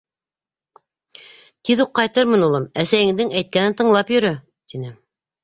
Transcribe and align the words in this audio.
—Тиҙ 1.69 1.83
үк 1.85 1.91
ҡайтырмын, 1.99 2.47
улым, 2.47 2.65
әсәйеңдең 2.85 3.31
әйткәнен 3.43 3.79
тыңлап 3.83 4.13
йөрө,— 4.17 4.35
тине. 4.75 4.93